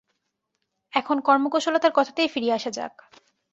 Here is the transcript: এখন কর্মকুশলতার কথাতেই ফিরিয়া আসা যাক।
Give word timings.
এখন 0.93 1.17
কর্মকুশলতার 1.19 1.91
কথাতেই 1.95 2.27
ফিরিয়া 2.27 2.55
আসা 2.55 2.71
যাক। 2.71 2.93